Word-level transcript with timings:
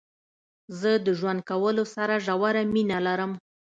زه 0.79 0.91
د 1.05 1.07
ژوند 1.19 1.39
کولو 1.49 1.83
سره 1.95 2.15
ژوره 2.25 2.61
مينه 2.73 2.97
لرم. 3.07 3.31